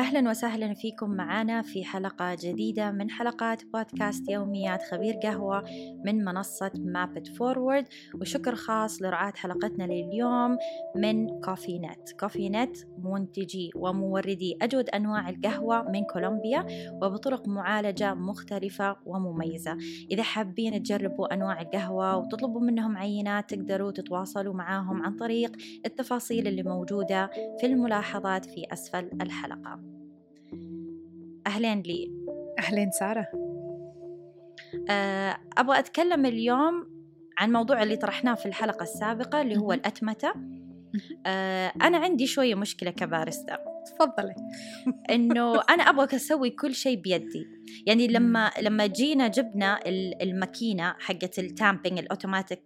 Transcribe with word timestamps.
أهلا 0.00 0.30
وسهلا 0.30 0.74
فيكم 0.74 1.10
معنا 1.10 1.62
في 1.62 1.84
حلقة 1.84 2.34
جديدة 2.34 2.90
من 2.90 3.10
حلقات 3.10 3.64
بودكاست 3.64 4.28
يوميات 4.28 4.82
خبير 4.82 5.14
قهوة 5.22 5.64
من 6.04 6.24
منصة 6.24 6.70
Map 6.74 7.06
It 7.06 7.28
Forward. 7.28 7.86
وشكر 8.20 8.54
خاص 8.54 9.02
لرعاة 9.02 9.32
حلقتنا 9.36 9.84
لليوم 9.84 10.56
من 10.96 11.40
Coffee 11.40 11.78
Net. 11.78 12.20
Coffee 12.20 12.48
Net 12.48 12.76
منتجي 13.04 13.70
وموردي. 13.76 14.58
أجود 14.62 14.88
أنواع 14.88 15.28
القهوة 15.28 15.90
من 15.90 16.04
كولومبيا 16.04 16.66
وبطرق 17.02 17.48
معالجة 17.48 18.14
مختلفة 18.14 18.96
ومميزة. 19.06 19.76
إذا 20.10 20.22
حابين 20.22 20.82
تجربوا 20.82 21.34
أنواع 21.34 21.60
القهوة 21.60 22.16
وتطلبوا 22.16 22.60
منهم 22.60 22.96
عينات 22.96 23.54
تقدروا 23.54 23.90
تتواصلوا 23.90 24.54
معاهم 24.54 25.02
عن 25.02 25.16
طريق 25.16 25.56
التفاصيل 25.86 26.46
اللي 26.46 26.62
موجودة 26.62 27.30
في 27.60 27.66
الملاحظات 27.66 28.44
في 28.44 28.66
أسفل 28.72 29.10
الحلقة. 29.22 29.80
أهلين 31.46 31.80
لي. 31.80 32.12
أهلين 32.58 32.90
سارة. 32.90 33.26
أه 34.90 35.36
أبغى 35.58 35.78
أتكلم 35.78 36.26
اليوم 36.26 37.00
عن 37.38 37.52
موضوع 37.52 37.82
اللي 37.82 37.96
طرحناه 37.96 38.34
في 38.34 38.46
الحلقة 38.46 38.82
السابقة 38.82 39.40
اللي 39.40 39.56
هو 39.56 39.72
الأتمتة. 39.72 40.32
أه 41.26 41.72
أنا 41.82 41.98
عندي 41.98 42.26
شوية 42.26 42.54
مشكلة 42.54 42.90
كبارستا 42.90 43.58
تفضلي. 43.86 44.34
إنه 45.10 45.62
أنا 45.70 45.82
أبغى 45.82 46.16
أسوي 46.16 46.50
كل 46.50 46.74
شيء 46.74 46.96
بيدي. 46.96 47.46
يعني 47.86 48.06
لما 48.06 48.50
لما 48.60 48.86
جينا 48.86 49.28
جبنا 49.28 49.80
الماكينة 50.22 50.94
حقت 50.98 51.38
ال 51.38 51.45
tamping 51.45 51.98
ال 51.98 52.04
automatic 52.04 52.62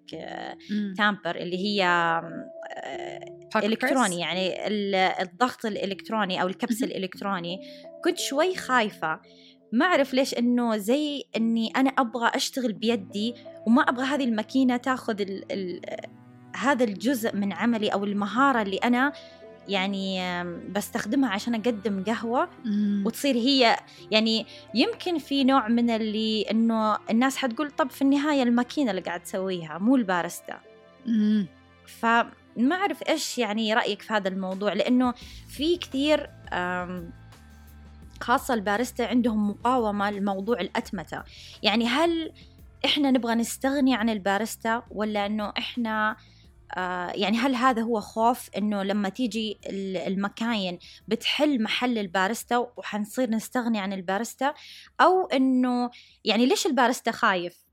تامبر 0.97 1.37
اللي 1.37 1.59
هي 1.59 1.85
إلكتروني. 3.57 4.21
يعني 4.21 4.69
الضغط 5.23 5.67
الإلكتروني 5.67 6.43
أو 6.43 6.47
الكبس 6.47 6.83
الإلكتروني. 6.83 7.59
كنت 8.05 8.19
شوي 8.19 8.55
خايفة. 8.55 9.21
ما 9.73 9.87
أعرف 9.87 10.15
ليش 10.15 10.35
إنه 10.35 10.77
زي 10.77 11.23
إني 11.37 11.73
أنا 11.77 11.91
أبغى 11.91 12.31
أشتغل 12.35 12.73
بيدي 12.73 13.35
وما 13.67 13.83
أبغى 13.83 14.05
هذه 14.05 14.25
الماكينة 14.25 14.77
تاخذ 14.77 15.21
ال 15.21 15.53
ال 15.53 15.81
هذا 16.55 16.85
الجزء 16.85 17.37
من 17.37 17.53
عملي 17.53 17.89
أو 17.89 18.05
المهارة 18.05 18.63
اللي 18.63 18.77
أنا 18.77 19.13
يعني 19.69 20.21
بستخدمها 20.71 21.31
عشان 21.31 21.55
أقدم 21.55 22.05
قهوة 22.05 22.49
وتصير 23.05 23.35
هي 23.35 23.77
يعني 24.11 24.47
يمكن 24.75 25.19
في 25.19 25.45
نوع 25.45 25.69
من 25.69 25.91
اللي 25.91 26.43
إنه 26.43 26.99
الناس 27.11 27.37
حتقول 27.37 27.71
طب 27.71 27.91
في 27.91 28.03
النهاية 28.03 28.43
الماكينة 28.43 28.91
اللي 28.91 29.03
قاعد 29.03 29.23
تسويها 29.23 29.79
مو 29.79 29.97
البارستا. 29.97 30.61
فما 31.87 32.77
أعرف 32.77 33.03
إيش 33.09 33.39
يعني 33.39 33.75
رأيك 33.75 34.03
في 34.03 34.13
هذا 34.13 34.29
الموضوع؟ 34.29 34.73
لأنه 34.73 35.15
في 35.49 35.77
كثير 35.77 36.31
خاصة 38.21 38.55
البارستا 38.55 39.03
عندهم 39.03 39.51
مقاومة 39.51 40.11
لموضوع 40.11 40.61
الأتمتة. 40.61 41.23
يعني 41.63 41.87
هل 41.87 42.33
إحنا 42.85 43.11
نبغى 43.11 43.35
نستغني 43.35 43.95
عن 43.95 44.11
البارستا 44.11 44.83
ولا 44.91 45.27
إنه 45.27 45.53
إحنا 45.59 46.11
آه 46.11 46.17
يعني 47.15 47.39
هل 47.39 47.55
هذا 47.55 47.83
هو 47.83 48.01
خوف 48.01 48.51
إنه 48.57 48.83
لما 48.83 49.09
تيجي 49.09 49.59
المكاين 50.07 50.79
بتحل 51.09 51.63
محل 51.63 51.99
البارستا 51.99 52.57
وحنصير 52.77 53.31
نستغني 53.31 53.81
عن 53.81 53.93
البارستا 53.93 54.55
أو 55.01 55.27
إنه 55.27 55.91
يعني 56.25 56.47
ليش 56.47 56.67
البارستا 56.67 57.11
خايف؟ 57.11 57.65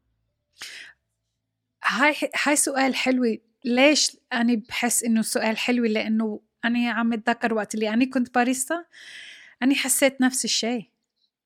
هاي 1.84 2.16
هاي 2.44 2.56
سؤال 2.56 2.96
حلو 2.96 3.38
ليش 3.66 4.18
أنا 4.34 4.62
بحس 4.70 5.04
إنه 5.04 5.22
سؤال 5.22 5.58
حلو 5.58 5.86
لأنه 5.86 6.42
أنا 6.66 6.92
عم 6.92 7.14
أتذكر 7.14 7.54
وقت 7.54 7.76
اللي 7.76 7.90
أنا 7.90 8.06
كنت 8.06 8.36
باريستا 8.36 8.86
أنا 9.62 9.76
حسيت 9.76 10.22
نفس 10.22 10.46
الشيء 10.46 10.91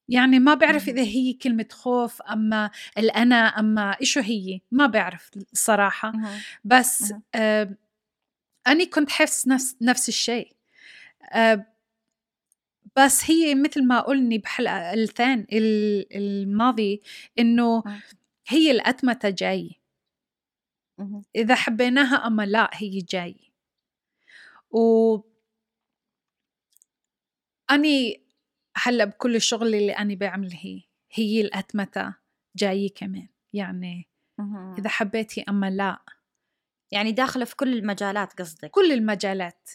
يعني 0.10 0.40
ما 0.40 0.54
بعرف 0.54 0.90
إذا 0.90 1.02
هي 1.02 1.34
كلمة 1.34 1.66
خوف 1.72 2.22
أما 2.22 2.72
الأنا 2.98 3.36
أما 3.36 3.92
إيشو 4.02 4.20
هي 4.20 4.62
ما 4.72 4.88
بعرف 4.88 5.32
الصراحة 5.54 6.12
بس 6.64 7.14
آه 7.36 7.78
أنا 8.68 8.86
كنت 8.86 9.10
حس 9.12 9.48
نفس, 9.48 9.78
نفس 9.82 10.10
الشيء. 10.10 10.56
آه 11.34 11.66
بس 12.98 13.32
هي 13.32 13.56
مثل 13.56 13.84
ما 13.88 14.00
قلني 14.02 14.38
بحلقة 14.38 14.94
الثاني 14.94 15.48
الماضي 16.16 17.02
إنه 17.40 17.84
هي 18.48 18.72
الأتمتة 18.72 19.30
جاي. 19.30 19.80
إذا 21.36 21.56
حبيناها 21.56 22.28
أما 22.28 22.46
لا 22.46 22.70
هي 22.74 23.00
جاي. 23.00 23.36
و 24.72 25.18
أني 27.72 28.25
هلأ 28.78 29.06
بكل 29.06 29.36
الشغل 29.36 29.76
اللي 29.76 29.92
أنا 29.92 30.16
بعمله 30.16 30.56
هي 30.62 30.82
هي 31.12 31.42
الأتمتة 31.42 32.16
جاية 32.56 32.94
كمان. 32.94 33.28
يعني 33.54 34.10
إذا 34.80 34.90
حبيتي 34.90 35.44
أما 35.50 35.70
لا. 35.70 36.00
يعني 36.92 37.12
داخلة 37.12 37.46
في 37.46 37.56
كل 37.56 37.74
المجالات 37.74 38.34
قصدك؟ 38.34 38.72
كل 38.72 38.92
المجالات. 38.92 39.70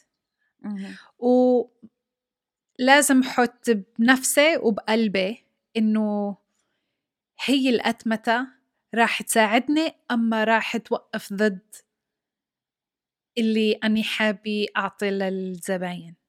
ولازم 2.79 3.23
حط 3.23 3.71
بنفسي 3.99 4.57
وبقلبي 4.57 5.45
إنه 5.77 6.37
هي 7.45 7.71
الأتمتة 7.71 8.47
راح 8.95 9.23
تساعدني 9.23 9.95
أما 10.11 10.45
راح 10.45 10.77
توقف 10.77 11.33
ضد 11.33 11.75
اللي 13.39 13.73
أني 13.73 14.03
حابة 14.03 14.67
أعطي 14.77 15.11
للزباين. 15.11 16.20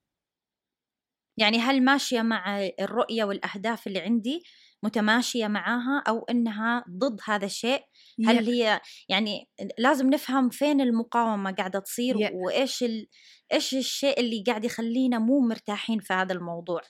يعني 1.42 1.60
هل 1.60 1.84
ماشية 1.84 2.22
مع 2.22 2.70
الرؤية 2.80 3.24
والأهداف 3.24 3.88
اللي 3.88 4.00
عندي 4.00 4.44
متماشية 4.84 5.48
معاها 5.48 6.04
أو 6.08 6.26
إنها 6.30 6.86
ضد 6.90 7.20
هذا 7.26 7.46
الشيء 7.46 7.82
هل 8.26 8.46
yeah. 8.46 8.50
هي 8.50 8.82
يعني 9.10 9.50
لازم 9.78 10.10
نفهم 10.10 10.50
فين 10.50 10.82
المقاومة 10.82 11.52
قاعدة 11.52 11.80
تصير 11.80 12.16
yeah. 12.16 12.32
وإيش 12.34 12.84
ال... 12.84 13.08
إيش 13.54 13.74
الشيء 13.74 14.20
اللي 14.20 14.44
قاعد 14.48 14.66
يخلينا 14.66 15.20
مو 15.20 15.40
مرتاحين 15.40 16.00
في 16.00 16.14
هذا 16.14 16.34
الموضوع 16.34 16.82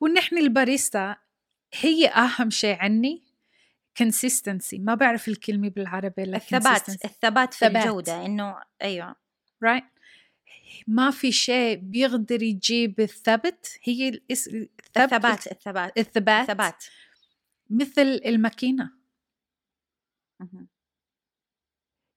ونحن 0.00 0.38
الباريستا 0.38 1.16
هي 1.74 2.08
أهم 2.08 2.50
شيء 2.50 2.76
عني 2.76 3.24
consistency 4.02 4.80
ما 4.80 4.94
بعرف 4.94 5.28
الكلمة 5.28 5.68
بالعربي 5.68 6.22
الثبات 6.22 6.88
الثبات 6.88 7.54
في 7.54 7.66
ثبات. 7.66 7.82
الجودة 7.82 8.26
إنه 8.26 8.56
أيوة 8.82 9.14
right 9.64 9.97
ما 10.86 11.10
في 11.10 11.32
شيء 11.32 11.76
بيقدر 11.76 12.42
يجيب 12.42 13.00
الثبت 13.00 13.78
هي 13.82 14.08
الثبات 14.08 14.66
الثبات 14.96 15.46
الثبات 15.46 15.98
الثبات, 15.98 16.50
الثبات. 16.50 16.84
مثل 17.70 18.02
الماكينة. 18.02 18.90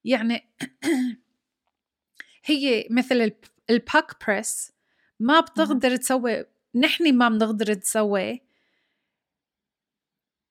يعني 0.06 0.50
هي 2.46 2.88
مثل 2.92 3.32
الباك 3.70 4.26
بريس 4.28 4.72
ما 5.20 5.40
بتقدر 5.40 5.96
تسوي 5.96 6.46
نحن 6.76 7.18
ما 7.18 7.30
بنقدر 7.30 7.72
نسوي 7.78 8.42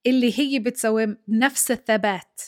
اللي 0.06 0.38
هي 0.38 0.58
بتسوي 0.58 1.06
بنفس 1.28 1.70
الثبات. 1.70 2.40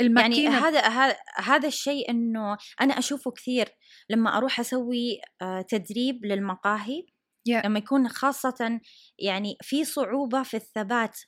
الماكينة 0.00 0.54
يعني 0.54 0.76
هذا 0.78 1.16
هذا 1.36 1.68
الشيء 1.68 2.10
إنه 2.10 2.56
أنا 2.80 2.98
أشوفه 2.98 3.30
كثير 3.30 3.68
لما 4.10 4.36
أروح 4.36 4.60
أسوي 4.60 5.20
آه، 5.42 5.60
تدريب 5.60 6.24
للمقاهي 6.24 7.06
yeah. 7.48 7.66
لما 7.66 7.78
يكون 7.78 8.08
خاصة 8.08 8.80
يعني 9.18 9.56
في 9.62 9.84
صعوبة 9.84 10.42
في 10.42 10.56
الثبات 10.56 11.18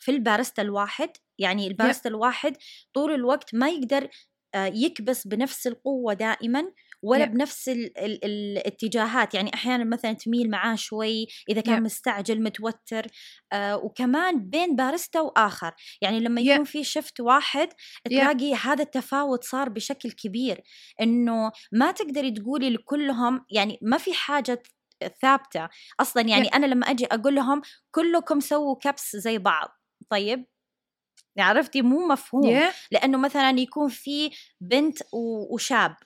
في 0.00 0.10
البارستا 0.10 0.62
الواحد 0.62 1.10
يعني 1.38 1.66
البارستا 1.66 2.08
yeah. 2.08 2.12
الواحد 2.12 2.56
طول 2.94 3.14
الوقت 3.14 3.54
ما 3.54 3.68
يقدر 3.68 4.08
آه، 4.54 4.66
يكبس 4.66 5.26
بنفس 5.26 5.66
القوة 5.66 6.14
دائما 6.14 6.72
ولا 7.02 7.24
yeah. 7.24 7.28
بنفس 7.28 7.68
ال 7.68 7.98
ال 7.98 8.24
الاتجاهات 8.24 9.34
يعني 9.34 9.54
أحيانا 9.54 9.84
مثلا 9.84 10.12
تميل 10.12 10.50
معاه 10.50 10.74
شوي 10.74 11.26
إذا 11.50 11.60
كان 11.60 11.78
yeah. 11.78 11.84
مستعجل 11.84 12.42
متوتر 12.42 13.06
آه 13.52 13.76
وكمان 13.76 14.50
بين 14.50 14.76
بارستا 14.76 15.20
وآخر 15.20 15.72
يعني 16.02 16.20
لما 16.20 16.40
يكون 16.40 16.66
yeah. 16.66 16.68
في 16.68 16.84
شفت 16.84 17.20
واحد 17.20 17.68
تلاقي 18.04 18.54
yeah. 18.54 18.66
هذا 18.66 18.82
التفاوت 18.82 19.44
صار 19.44 19.68
بشكل 19.68 20.10
كبير 20.10 20.60
إنه 21.00 21.52
ما 21.72 21.90
تقدري 21.90 22.30
تقولي 22.30 22.70
لكلهم 22.70 23.44
يعني 23.50 23.78
ما 23.82 23.98
في 23.98 24.14
حاجة 24.14 24.62
ثابتة 25.22 25.68
أصلا 26.00 26.22
يعني 26.22 26.48
yeah. 26.48 26.54
أنا 26.54 26.66
لما 26.66 26.86
أجي 26.90 27.06
أقول 27.06 27.34
لهم 27.34 27.62
كلكم 27.90 28.40
سووا 28.40 28.76
كبس 28.82 29.16
زي 29.16 29.38
بعض 29.38 29.68
طيب 30.10 30.46
عرفتي 31.38 31.82
مو 31.82 32.06
مفهوم 32.06 32.60
yeah. 32.60 32.74
لأنه 32.90 33.18
مثلا 33.18 33.60
يكون 33.60 33.88
في 33.88 34.30
بنت 34.60 34.98
وشاب 35.50 35.96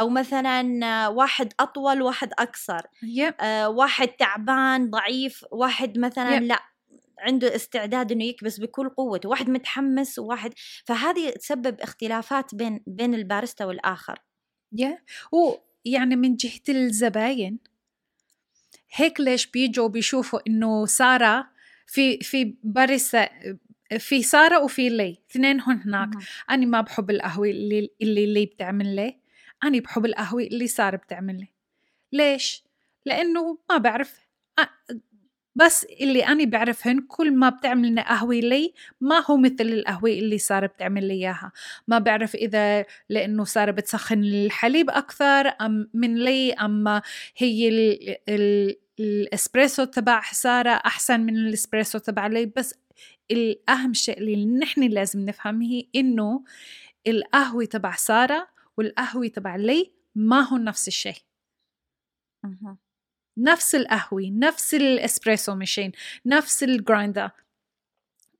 أو 0.00 0.08
مثلا 0.08 1.08
واحد 1.08 1.52
أطول 1.60 2.02
واحد 2.02 2.32
أقصر 2.32 2.80
yep. 2.80 3.34
آه 3.40 3.68
واحد 3.68 4.08
تعبان 4.08 4.90
ضعيف 4.90 5.44
واحد 5.50 5.98
مثلا 5.98 6.38
yep. 6.38 6.42
لا 6.42 6.62
عنده 7.18 7.56
استعداد 7.56 8.12
إنه 8.12 8.24
يكبس 8.24 8.60
بكل 8.60 8.88
قوته 8.88 9.28
واحد 9.28 9.50
متحمس 9.50 10.18
وواحد 10.18 10.52
فهذه 10.84 11.30
تسبب 11.30 11.80
اختلافات 11.80 12.54
بين 12.54 12.80
بين 12.86 13.14
البارستا 13.14 13.64
والآخر 13.64 14.18
يا 14.72 14.98
yeah. 14.98 15.28
ويعني 15.32 16.16
من 16.16 16.36
جهة 16.36 16.60
الزباين 16.68 17.58
هيك 18.94 19.20
ليش 19.20 19.46
بيجوا 19.46 19.88
بيشوفوا 19.88 20.40
إنه 20.46 20.86
سارة 20.86 21.48
في 21.86 22.18
في 22.18 22.54
باريسا 22.62 23.28
في 23.98 24.22
سارة 24.22 24.64
وفي 24.64 24.88
لي 24.88 25.16
اثنينهم 25.30 25.80
هناك 25.80 26.08
أنا 26.50 26.66
ما 26.66 26.80
بحب 26.80 27.10
القهوة 27.10 27.48
اللي 27.48 27.90
اللي 28.02 28.24
اللي 28.24 28.46
بتعمل 28.46 28.96
لي 28.96 29.21
أنا 29.64 29.80
بحب 29.80 30.06
القهوة 30.06 30.42
اللي 30.42 30.66
سارة 30.66 30.96
بتعمل 30.96 31.38
لي. 31.38 31.48
ليش؟ 32.12 32.64
لأنه 33.06 33.58
ما 33.70 33.78
بعرف. 33.78 34.18
بس 35.54 35.84
اللي 35.84 36.26
أنا 36.26 36.44
بعرفهن 36.44 37.00
كل 37.00 37.32
ما 37.34 37.48
بتعمل 37.48 37.88
لنا 37.88 38.02
قهوة 38.02 38.34
لي 38.34 38.74
ما 39.00 39.24
هو 39.30 39.36
مثل 39.36 39.54
القهوة 39.60 40.10
اللي 40.10 40.38
سارة 40.38 40.66
بتعمل 40.66 41.08
لي 41.08 41.14
إياها. 41.14 41.52
ما 41.88 41.98
بعرف 41.98 42.34
إذا 42.34 42.84
لأنه 43.08 43.44
سارة 43.44 43.70
بتسخن 43.70 44.24
الحليب 44.24 44.90
أكثر 44.90 45.52
أم 45.60 45.90
من 45.94 46.14
لي 46.14 46.52
أم 46.52 47.00
هي 47.36 47.68
ال 47.68 48.16
ال 48.28 48.76
الإسبريسو 49.00 49.84
تبع 49.84 50.22
سارة 50.32 50.70
أحسن 50.70 51.20
من 51.20 51.36
الإسبريسو 51.36 51.98
تبع 51.98 52.26
لي. 52.26 52.46
بس 52.56 52.74
الأهم 53.30 53.94
شيء 53.94 54.18
اللي 54.18 54.46
نحن 54.46 54.82
لازم 54.82 55.20
نفهمه 55.20 55.82
إنه 55.94 56.44
القهوة 57.06 57.64
تبع 57.64 57.92
سارة 57.96 58.48
والقهوة 58.82 59.28
تبع 59.28 59.56
لي 59.56 59.92
ما 60.14 60.40
هو 60.40 60.56
نفس 60.56 60.88
الشيء. 60.88 61.22
نفس 63.38 63.74
القهوة 63.74 64.30
نفس 64.30 64.74
الإسبريسو 64.74 65.54
machine 65.54 65.92
نفس 66.26 66.62
ال 66.62 66.70
grinder. 66.70 67.30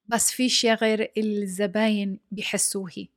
بس 0.06 0.31
في 0.31 0.49
شيء 0.49 0.75
غير 0.75 1.12
الزباين 1.17 2.21
بيحسوه 2.31 3.09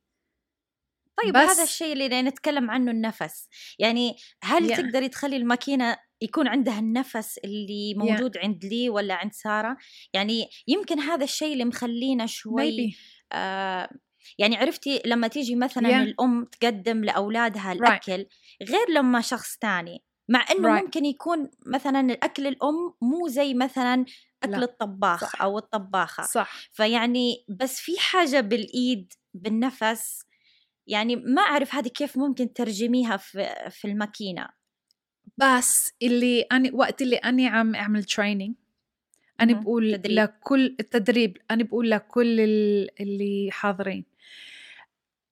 طيب 1.24 1.34
بس 1.34 1.50
هذا 1.50 1.64
الشيء 1.64 1.94
اللي 1.94 2.22
نتكلم 2.22 2.72
عنه 2.72 2.92
النفس. 2.92 3.50
يعني 3.80 4.16
هل 4.44 4.74
yeah. 4.74 4.78
تقدري 4.78 5.10
تخلي 5.10 5.36
الماكينة 5.36 5.98
يكون 6.22 6.48
عندها 6.48 6.80
النفس 6.80 7.38
اللي 7.38 7.94
موجود 7.94 8.38
yeah. 8.38 8.42
عند 8.44 8.66
لي 8.66 8.90
ولا 8.90 9.14
عند 9.14 9.34
سارة؟ 9.34 9.78
يعني 10.14 10.50
يمكن 10.68 11.00
هذا 11.00 11.24
الشيء 11.24 11.54
اللي 11.54 11.66
مخلينا 11.66 12.26
شوي 12.26 12.96
آه 13.32 13.90
يعني 14.38 14.58
عرفتي 14.58 15.02
لما 15.06 15.28
تيجي 15.28 15.56
مثلا 15.56 15.90
yeah. 15.90 15.94
الأم 16.08 16.46
تقدم 16.46 17.04
لأولادها 17.04 17.72
الأكل 17.72 18.26
right. 18.26 18.70
غير 18.70 18.90
لما 18.90 19.22
شخص 19.22 19.58
تاني 19.58 20.04
مع 20.30 20.46
إنه 20.52 20.80
right. 20.80 20.84
ممكن 20.84 21.06
يكون 21.06 21.50
مثلا 21.66 22.00
الأكل 22.00 22.48
الأم 22.48 22.94
مو 23.02 23.28
زي 23.28 23.54
مثلا 23.54 24.06
أكل 24.44 24.52
لا. 24.52 24.64
الطباخ 24.64 25.22
صح. 25.22 25.42
أو 25.42 25.58
الطباخة 25.58 26.24
صح 26.24 26.70
فيعني 26.72 27.46
بس 27.50 27.80
في 27.80 28.00
حاجة 28.00 28.42
بالإيد 28.42 29.14
بالنفس 29.34 30.26
يعني 30.88 31.16
ما 31.16 31.42
أعرف 31.42 31.76
هذه 31.76 31.88
كيف 31.88 32.18
ممكن 32.18 32.54
ترجميها 32.54 33.18
في 33.18 33.70
في 33.70 33.86
الماكينة 33.88 34.50
بس 35.38 35.94
اللي 36.02 36.42
أنا 36.42 36.70
وقت 36.74 37.02
اللي 37.02 37.16
أنا 37.16 37.50
عم 37.50 37.76
أعمل 37.76 38.04
تريننج 38.04 38.56
أنا 39.42 39.54
بقول 39.54 39.98
تدريب. 39.98 40.20
لكل 40.20 40.76
التدريب 40.80 41.38
أنا 41.52 41.64
بقول 41.64 41.92
لكل 41.92 42.40
اللي 43.00 43.50
حاضرين 43.52 44.06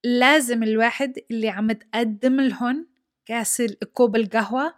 لازم 0.03 0.63
الواحد 0.63 1.19
اللي 1.31 1.49
عم 1.49 1.71
تقدم 1.71 2.41
لهم 2.41 2.87
كاس 3.25 3.61
كوب 3.93 4.15
القهوة. 4.15 4.75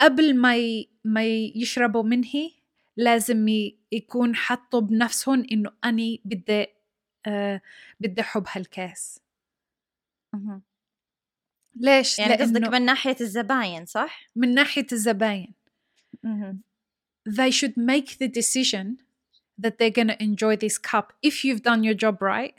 قبل 0.00 0.36
ما 0.36 0.56
ي... 0.56 0.88
ما 1.04 1.26
يشربوا 1.26 2.02
منه 2.02 2.50
لازم 2.96 3.48
يكون 3.92 4.36
حطوا 4.36 4.80
بنفسهم 4.80 5.46
إنه 5.52 5.72
أني 5.84 6.20
بدي 6.24 6.66
آه 7.26 7.60
بدي 8.00 8.20
أحب 8.20 8.44
هالكاس. 8.48 9.20
ليش؟ 11.76 12.18
يعني 12.18 12.34
قصدك 12.34 12.68
من 12.68 12.84
ناحية 12.84 13.16
الزباين 13.20 13.86
صح؟ 13.86 14.26
من 14.36 14.54
ناحية 14.54 14.86
الزباين. 14.92 15.54
they 17.28 17.50
should 17.50 17.76
make 17.76 18.18
the 18.18 18.28
decision 18.28 18.98
that 19.58 19.78
they're 19.78 19.90
gonna 19.90 20.16
enjoy 20.20 20.56
this 20.56 20.78
cup 20.78 21.12
if 21.22 21.44
you've 21.44 21.62
done 21.62 21.84
your 21.84 21.94
job 21.94 22.22
right. 22.22 22.54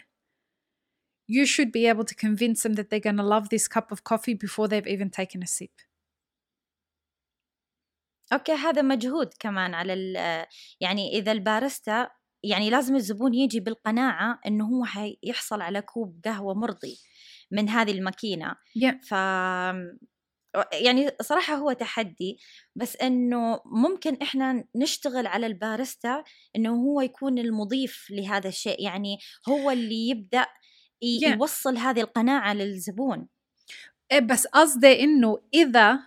You 1.36 1.44
should 1.54 1.72
be 1.80 1.84
able 1.92 2.06
to 2.12 2.16
convince 2.26 2.60
them 2.64 2.74
that 2.78 2.88
they're 2.90 3.08
gonna 3.10 3.30
love 3.36 3.46
this 3.50 3.66
cup 3.76 3.88
of 3.94 4.00
coffee 4.12 4.38
before 4.46 4.68
they've 4.68 4.92
even 4.96 5.10
taken 5.10 5.42
a 5.44 5.48
sip. 5.58 5.76
Okay 8.34 8.52
هذا 8.52 8.82
مجهود 8.82 9.30
كمان 9.40 9.74
على 9.74 9.94
يعني 10.82 11.18
إذا 11.20 11.32
البارستا 11.32 12.10
يعني 12.44 12.70
لازم 12.70 12.96
الزبون 12.96 13.34
يجي 13.34 13.60
بالقناعة 13.60 14.40
إنه 14.48 14.66
هو 14.66 14.86
حيحصل 14.86 15.62
على 15.62 15.82
كوب 15.82 16.22
قهوة 16.26 16.54
مرضي 16.54 16.98
من 17.52 17.70
هذه 17.70 17.92
الماكينة. 17.92 18.56
Yeah. 18.80 19.06
ف 19.08 19.12
يعني 20.74 21.12
صراحة 21.22 21.56
هو 21.56 21.74
تحدي 21.74 22.38
بس 22.76 22.96
إنه 22.96 23.60
ممكن 23.66 24.18
إحنا 24.22 24.64
نشتغل 24.76 25.28
على 25.28 25.46
البارستا 25.46 26.24
إنه 26.56 26.76
هو 26.76 27.02
يكون 27.02 27.40
المضيف 27.40 28.08
لهذا 28.10 28.50
الشيء. 28.50 28.84
يعني 28.84 29.18
هو 29.50 29.72
اللي 29.72 30.10
يبدأ 30.10 30.48
yeah. 31.04 31.36
يوصل 31.36 31.78
هذه 31.78 32.02
القناعة 32.02 32.54
للزبون. 32.54 33.28
إيه 34.12 34.20
بس 34.20 34.48
قصدي 34.48 35.04
إنه 35.04 35.42
إذا 35.54 36.00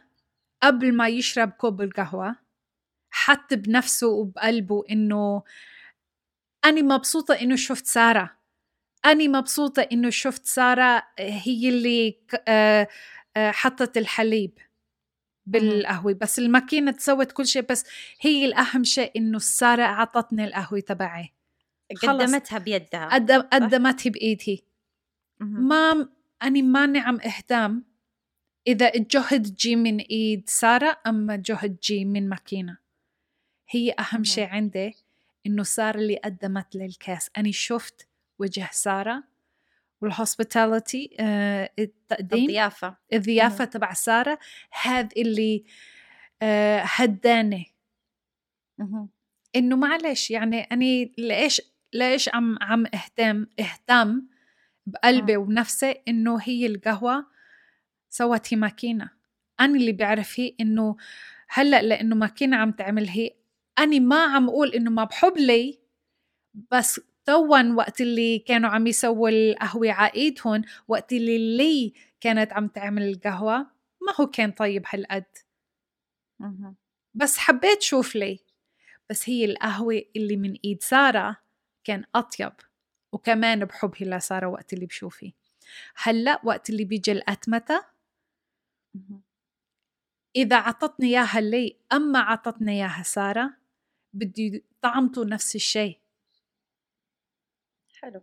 قبل 0.63 0.95
ما 0.95 1.09
يشرب 1.09 1.51
كوب 1.51 1.83
القهوة 1.83 2.37
حط 3.11 3.55
بنفسه 3.55 4.09
وبقلبه 4.09 4.85
إنه 4.91 5.43
أنا 6.65 6.83
مبسوطة 6.83 7.35
إنه 7.35 7.57
شفت 7.57 7.87
سارة. 7.87 8.37
أنا 9.05 9.29
مبسوطة 9.29 9.83
إنه 9.93 10.11
شفت 10.11 10.47
سارة 10.47 11.03
هي 11.19 11.69
اللي 11.69 12.19
آه، 12.49 12.89
آه، 13.37 13.51
حطت 13.51 13.97
الحليب 13.97 14.59
بالقهوة. 15.47 16.13
بس 16.13 16.39
الماكينة 16.39 16.95
سوت 16.99 17.33
كل 17.33 17.47
شيء 17.47 17.63
بس 17.71 17.85
هي 18.21 18.45
الأهم 18.45 18.85
شيء 18.85 19.13
إنه 19.17 19.39
سارة 19.39 19.83
أعطتني 19.83 20.45
القهوة 20.45 20.81
تبعي. 20.81 21.35
قدمتها 22.03 22.59
بيدها 22.59 23.09
قدمتها 23.53 24.11
بإيدي. 24.11 24.65
ما 25.45 26.09
أنا 26.43 26.63
ماني 26.63 26.87
مهتم 26.87 27.85
إذا 28.67 28.95
الجهد 28.95 29.55
جي 29.55 29.77
من 29.77 29.99
إيد 29.99 30.49
سارة 30.49 31.01
أما 31.07 31.35
الجهد 31.35 31.79
جي 31.83 32.05
من 32.05 32.29
ماكينة. 32.29 32.79
هي 33.69 33.95
أهم 33.99 34.25
شيء 34.25 34.47
عندي 34.47 34.95
إنه 35.47 35.63
سارة 35.63 35.99
اللي 35.99 36.17
قدمت 36.17 36.77
لي 36.77 36.85
الكاس 36.85 37.31
أنا 37.37 37.51
شفت 37.53 38.09
وجه 38.39 38.69
سارة 38.73 39.25
وال 40.01 40.19
hospitality 40.19 41.17
آه 41.21 41.71
التقديم 41.79 42.45
الضيافة. 42.45 42.97
الضيافة 43.13 43.65
تبع 43.65 43.93
سارة. 43.93 44.39
هذا 44.83 45.09
اللي 45.17 45.65
آه 46.43 46.83
هداني. 46.85 47.75
إنه 49.57 49.77
معلش 49.77 50.31
يعني 50.31 50.61
أنا 50.61 51.09
ليش 51.19 51.63
ليش 51.93 52.29
عم 52.29 52.59
عم 52.61 52.87
أهتم 52.87 53.47
أهتم 53.61 54.23
بقلبي 54.87 55.37
ونفسي 55.37 55.91
إنه 56.09 56.39
هي 56.43 56.67
القهوة 56.67 57.27
سوت 58.11 58.55
هي 58.55 58.59
ماكينة. 58.59 59.11
أنا 59.61 59.77
اللي 59.77 59.93
بعرف 59.93 60.41
هي 60.41 60.55
إنه 60.61 60.97
هلأ 61.49 61.83
لأنه 61.83 62.17
ماكينة 62.17 62.57
عم 62.57 62.71
تعمل 62.73 63.09
هي. 63.09 63.31
أنا 63.79 63.99
ما 63.99 64.23
عم 64.25 64.49
أقول 64.49 64.69
إنه 64.69 64.91
ما 64.91 65.05
بحب 65.05 65.37
لي 65.39 65.81
بس 66.71 67.01
تون 67.25 67.75
وقت 67.75 68.01
اللي 68.01 68.39
كانوا 68.39 68.71
عم 68.71 68.87
يسووا 68.87 69.29
القهوة 69.29 69.93
عايدهم 69.93 70.63
وقت 70.89 71.13
اللي 71.13 71.57
لي 71.57 71.93
كانت 72.21 72.53
عم 72.53 72.69
تعمل 72.69 73.03
القهوة 73.03 73.59
ما 74.07 74.13
هو 74.21 74.27
كان 74.27 74.51
طيب 74.53 74.83
هالقد. 74.89 75.25
بس 77.15 77.39
حبيت 77.39 77.83
شوف 77.83 78.17
لي. 78.17 78.41
بس 79.11 79.29
هي 79.29 79.45
القهوة 79.45 80.03
اللي 80.17 80.37
من 80.37 80.55
إيد 80.65 80.83
سارة 80.83 81.37
كان 81.85 82.05
أطيب. 82.15 82.53
وكمان 83.15 83.65
بحبي 83.65 84.05
لسارة 84.05 84.47
وقت 84.47 84.73
اللي 84.73 84.87
بشوفي 84.87 85.33
هلأ 85.97 86.41
وقت 86.45 86.71
اللي 86.71 86.85
بيجي 86.85 87.13
الأتمتة 87.13 87.85
إذا 90.37 90.57
عطتني 90.57 91.07
إياها 91.07 91.41
لي 91.41 91.77
أما 91.93 92.19
عطتني 92.19 92.73
إياها 92.73 93.03
سارة 93.03 93.57
بدي 94.13 94.65
طعمته 94.83 95.25
نفس 95.25 95.57
الشيء 95.57 96.01
حلو. 98.01 98.23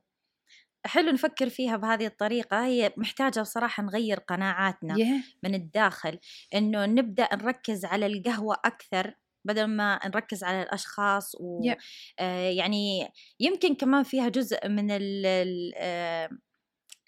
حلو 0.85 1.11
نفكر 1.11 1.49
فيها 1.49 1.77
بهذه 1.77 2.05
الطريقة. 2.05 2.65
هي 2.65 2.93
محتاجة 2.97 3.39
بصراحة 3.39 3.83
نغير 3.83 4.19
قناعاتنا 4.19 4.95
yeah. 4.95 5.25
من 5.43 5.55
الداخل. 5.55 6.19
إنه 6.53 6.85
نبدأ 6.85 7.35
نركز 7.35 7.85
على 7.85 8.05
القهوة 8.05 8.57
أكثر 8.65 9.15
بدل 9.45 9.65
ما 9.65 9.99
نركز 10.05 10.43
على 10.43 10.63
الأشخاص 10.63 11.35
و 11.35 11.61
yeah. 11.61 11.75
آه 12.19 12.49
يعني 12.49 13.09
يمكن 13.39 13.75
كمان 13.75 14.03
فيها 14.03 14.29
جزء 14.29 14.67
من 14.67 14.91
ال 14.91 15.25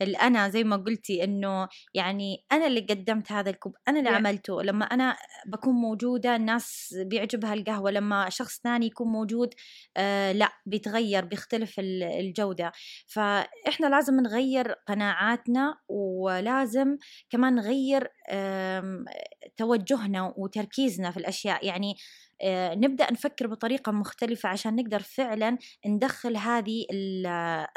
الأنا 0.02 0.50
زي 0.50 0.64
ما 0.64 0.76
قلتي 0.76 1.24
إنه 1.24 1.68
يعني 1.94 2.46
أنا 2.52 2.68
اللي 2.68 2.80
قدمت 2.80 3.32
هذا 3.32 3.50
الكوب 3.50 3.76
أنا 3.88 4.00
اللي 4.00 4.10
yeah. 4.10 4.14
عملته 4.14 4.62
لما 4.64 4.86
أنا 4.86 5.16
بكون 5.48 5.76
موجودة 5.76 6.36
الناس 6.36 6.96
بيعجبها 7.06 7.54
القهوة 7.54 7.92
لما 7.92 8.30
شخص 8.30 8.62
ثاني 8.64 8.86
يكون 8.86 9.08
موجود 9.08 9.54
آه 9.98 10.32
لا 10.32 10.50
بيتغير 10.66 11.26
بيختلف 11.26 11.76
الجودة 11.80 12.72
فإحنا 13.08 13.88
لازم 13.88 14.20
نغير 14.20 14.72
قناعاتنا 14.88 15.76
ولازم 15.90 16.98
كمان 17.30 17.56
نغير 17.56 18.08
آه 18.30 19.06
توجهنا 19.58 20.34
وتركيزنا 20.38 21.12
في 21.12 21.18
الأشياء 21.18 21.66
يعني 21.66 21.96
آه، 22.42 22.75
نبدأ 22.75 23.12
نفكر 23.12 23.48
بطريقة 23.48 23.92
مختلفة 23.92 24.50
عشان 24.50 24.75
نقدر 24.75 25.00
فعلا 25.00 25.58
ندخل 25.86 26.38
هذه 26.38 26.86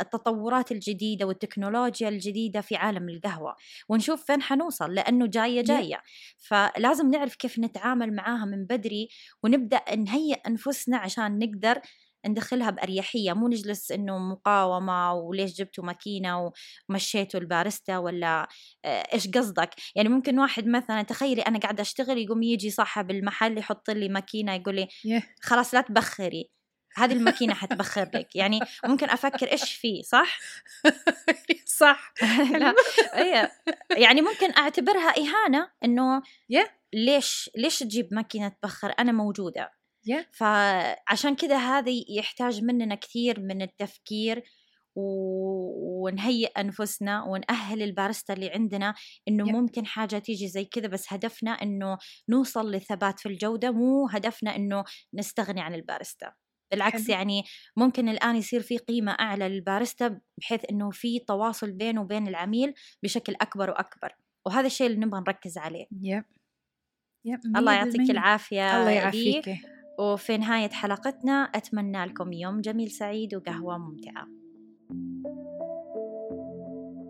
التطورات 0.01 0.73
الجديدة 0.73 1.27
والتكنولوجيا 1.27 2.09
الجديدة 2.09 2.61
في 2.61 2.77
عالم 2.77 3.09
القهوة 3.09 3.57
ونشوف 3.89 4.25
فين 4.27 4.43
حنوصل 4.43 4.95
لأنه 4.95 5.27
جاية 5.27 5.61
جاية. 5.63 6.01
فلازم 6.39 7.11
نعرف 7.11 7.35
كيف 7.37 7.59
نتعامل 7.59 8.15
معاها 8.15 8.45
من 8.45 8.65
بدري 8.67 9.09
ونبدأ 9.43 9.81
نهيئ 9.97 10.37
أنفسنا 10.49 10.97
عشان 10.99 11.39
نقدر 11.39 11.81
ندخلها 12.27 12.71
بأريحية 12.71 13.33
مو 13.33 13.49
نجلس 13.49 13.93
إنه 13.93 14.19
مقاومة 14.19 15.13
وليش 15.13 15.55
جبتوا 15.55 15.85
ماكينة 15.85 16.53
ومشيتوا 16.91 17.41
البارستا 17.41 17.99
ولا 17.99 18.49
آه، 18.85 19.03
إيش 19.15 19.29
قصدك؟ 19.29 19.71
يعني 19.95 20.09
ممكن 20.09 20.39
واحد 20.39 20.67
مثلا 20.67 21.03
تخيلي 21.03 21.43
أنا 21.43 21.59
قاعدة 21.59 21.83
أشتغل 21.83 22.19
يقوم 22.19 22.43
يجي 22.43 22.71
صاحب 22.71 23.11
المحل 23.11 23.59
يحط 23.59 23.91
لي 23.91 24.09
ماكينة 24.09 24.55
يقول 24.55 24.75
لي 24.75 24.89
خلاص 25.41 25.75
لا 25.75 25.81
تبخري 25.81 26.51
هذه 26.97 27.13
الماكينة 27.13 27.55
حتبخر 27.55 28.11
لك. 28.15 28.37
يعني 28.37 28.61
ممكن 28.85 29.11
أفكر 29.11 29.53
إيش 29.53 29.73
فيه 29.73 30.03
صح؟ 30.03 30.39
صح. 31.81 32.13
لا 32.61 32.75
إيه. 33.15 33.53
يعني 33.97 34.23
ممكن 34.23 34.53
أعتبرها 34.57 35.15
إهانة 35.19 35.71
إنه 35.85 36.23
ليش 36.95 37.51
ليش 37.57 37.79
تجيب 37.79 38.09
ماكينة 38.15 38.49
تبخر؟ 38.49 38.95
أنا 38.99 39.13
موجودة. 39.13 39.76
Yeah. 40.11 40.25
فعشان 40.33 41.37
كذا 41.37 41.57
هذا 41.57 41.93
يحتاج 42.09 42.63
مننا 42.63 42.95
كثير 42.95 43.41
من 43.41 43.63
التفكير 43.63 44.43
ونهيئ 44.97 46.61
أنفسنا 46.61 47.25
ونأهل 47.25 47.83
البارستا 47.83 48.35
اللي 48.35 48.51
عندنا 48.51 48.95
إنه 49.29 49.45
yeah. 49.45 49.53
ممكن 49.53 49.87
حاجة 49.87 50.19
تيجي 50.19 50.49
زي 50.49 50.65
كذا 50.65 50.87
بس 50.87 51.13
هدفنا 51.13 51.51
إنه 51.51 51.99
نوصل 52.29 52.71
للثبات 52.71 53.21
في 53.21 53.29
الجودة 53.29 53.71
مو 53.71 54.09
هدفنا 54.09 54.57
إنه 54.57 54.85
نستغني 55.15 55.61
عن 55.61 55.75
البارستا 55.75 56.33
بالعكس 56.73 57.07
حلو. 57.07 57.15
يعني 57.15 57.45
ممكن 57.77 58.09
الآن 58.09 58.37
يصير 58.37 58.63
في 58.63 58.79
قيمة 58.79 59.13
أعلى 59.13 59.49
للبارستا 59.49 60.21
بحيث 60.41 60.61
إنه 60.71 60.91
في 60.91 61.19
تواصل 61.19 61.73
بينه 61.73 62.01
وبين 62.01 62.29
العميل 62.29 62.75
بشكل 63.03 63.35
أكبر 63.41 63.71
وأكبر. 63.71 64.13
وهذا 64.47 64.67
الشيء 64.67 64.87
اللي 64.87 64.99
نبغى 64.99 65.21
نركز 65.21 65.59
عليه. 65.59 65.87
يب 66.03 66.25
يب 67.25 67.41
الله 67.57 67.73
يعطيك 67.73 68.11
العافية 68.11 68.81
الله 68.81 68.91
يعافيك 68.91 69.76
وفي 69.99 70.37
نهاية 70.39 70.69
حلقتنا 70.69 71.33
أتمنى 71.33 72.05
لكم 72.05 72.33
يوم 72.33 72.61
جميل 72.61 72.91
سعيد 72.91 73.35
وقهوة 73.35 73.79
ممتعة. 73.79 74.27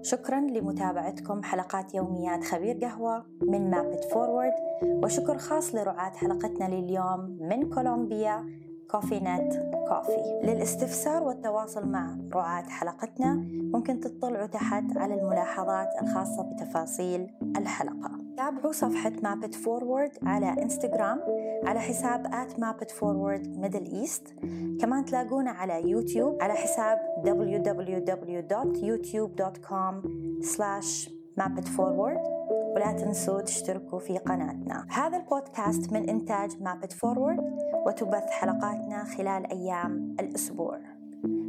شكرا 0.02 0.40
لمتابعتكم 0.40 1.42
حلقات 1.42 1.94
يوميات 1.94 2.44
خبير 2.44 2.76
قهوة 2.76 3.26
من 3.42 3.70
Map 3.70 3.91
It 3.91 4.04
Forward 4.04 4.52
وشكر 4.84 5.38
خاص 5.38 5.74
لرعاة 5.74 6.12
حلقتنا 6.12 6.64
لليوم 6.64 7.38
من 7.40 7.70
كولومبيا 7.70 8.46
Coffee 8.90 9.20
Net 9.20 9.52
Coffee 9.88 10.40
للاستفسار 10.44 11.22
والتواصل 11.22 11.88
مع 11.88 12.18
رعاة 12.34 12.68
حلقتنا 12.68 13.34
ممكن 13.74 14.00
تطلعوا 14.00 14.46
تحت 14.46 14.96
على 14.96 15.14
الملاحظات 15.14 15.88
الخاصة 16.02 16.42
بتفاصيل 16.42 17.26
الحلقة. 17.56 18.26
تابعوا 18.36 18.72
صفحة 18.72 19.12
Map 19.22 19.42
It 19.42 19.54
Forward 19.54 20.10
على 20.22 20.62
انستغرام 20.62 21.20
على 21.64 21.80
حساب 21.80 22.26
at 22.26 22.58
Map 22.58 22.78
It 22.78 22.90
Forward 22.90 23.58
Middle 23.58 23.84
East 23.84 24.34
كمان 24.80 25.04
تلاقونا 25.04 25.50
على 25.50 25.90
يوتيوب 25.90 26.42
على 26.42 26.54
حساب 26.54 26.98
www.youtube.com 27.24 29.94
slash 30.42 31.10
mapitforward. 31.40 32.36
ولا 32.76 32.92
تنسوا 32.92 33.40
تشتركوا 33.40 33.98
في 33.98 34.18
قناتنا. 34.18 34.86
هذا 34.90 35.16
البودكاست 35.16 35.92
من 35.92 36.08
إنتاج 36.08 36.62
Map 36.62 36.80
It 36.80 36.92
Forward 36.92 37.58
وتبث 37.86 38.30
حلقاتنا 38.30 39.04
خلال 39.04 39.46
أيام 39.46 40.16
الأسبوع. 40.20 40.78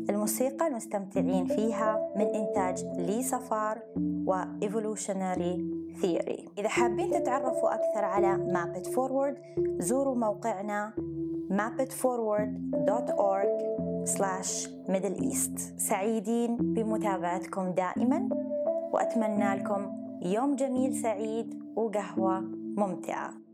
الموسيقى 0.10 0.68
المستمعين 0.68 1.46
فيها 1.46 2.14
من 2.16 2.26
إنتاج 2.26 2.86
لي 2.86 3.24
صفار 3.24 3.80
و 4.26 4.42
Evolutionary 4.42 5.77
Theory. 6.02 6.50
إذا 6.58 6.68
حابين 6.68 7.12
تتعرفوا 7.12 7.76
أكثر 7.76 8.06
على 8.06 8.38
Map 8.38 8.68
It 8.68 8.88
Forward 8.88 9.38
زوروا 9.80 10.16
موقعنا 10.16 10.94
mapitforward.org 11.50 13.50
slash 14.06 14.68
middle 14.88 15.18
east. 15.32 15.60
سعيدين 15.78 16.58
بمتابعتكم 16.58 17.72
دائما 17.72 18.30
وأتمنى 18.94 19.56
لكم 19.56 19.92
يوم 20.22 20.56
جميل 20.56 20.96
سعيد 20.96 21.64
وقهوة 21.76 22.40
ممتعة. 22.78 23.47